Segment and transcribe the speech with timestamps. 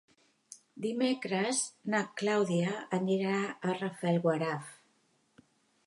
[0.85, 1.59] Dimecres
[1.95, 4.77] na Clàudia anirà a Rafelguaraf.